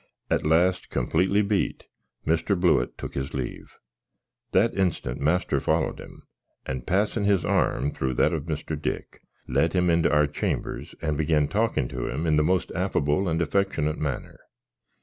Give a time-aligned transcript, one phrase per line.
[0.31, 1.85] At last, completely beat,
[2.25, 2.59] Mr.
[2.59, 3.77] Blewitt took his leaf;
[4.51, 6.23] that instant master followed him;
[6.65, 8.75] and passin his arm through that of Mr.
[8.81, 13.29] Dick, let him into our chambers, and began talkin to him in the most affable
[13.29, 14.39] and affeckshnat manner.